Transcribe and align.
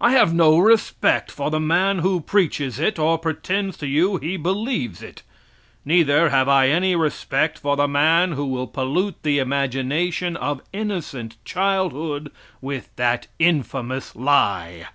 I 0.00 0.12
have 0.12 0.32
no 0.32 0.56
respect 0.56 1.32
for 1.32 1.50
the 1.50 1.58
man 1.58 1.98
who 1.98 2.20
preaches 2.20 2.78
it, 2.78 2.96
or 2.96 3.18
pretends 3.18 3.76
to 3.78 3.88
you 3.88 4.18
he 4.18 4.36
believes 4.36 5.02
it. 5.02 5.24
Neither 5.84 6.28
have 6.28 6.48
I 6.48 6.68
any 6.68 6.94
respect 6.94 7.58
for 7.58 7.74
the 7.74 7.88
man 7.88 8.34
who 8.34 8.46
will 8.46 8.68
pollute 8.68 9.20
the 9.24 9.40
imagination 9.40 10.36
of 10.36 10.62
innocent 10.72 11.38
childhood 11.44 12.30
with 12.60 12.88
that 12.94 13.26
infamous 13.40 14.14
lie! 14.14 14.86